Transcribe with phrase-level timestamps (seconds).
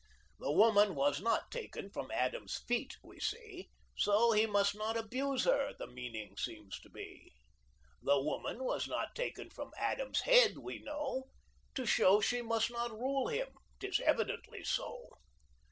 [0.39, 5.43] The woman was not taken From Adam's feet we see, So he must not abuse
[5.43, 7.31] her, The meaning seems to be.
[8.01, 11.25] The woman was not taken From Adam's head, we know,
[11.75, 15.07] To show she must not rule him— 'Tis evidently so.